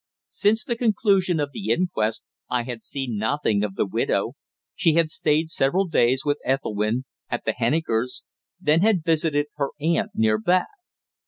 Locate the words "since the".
0.31-0.75